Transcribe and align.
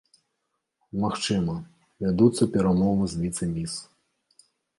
Магчыма, 1.03 1.53
вядуцца 2.05 2.43
перамовы 2.57 3.05
з 3.13 3.21
віцэ-міс. 3.27 3.73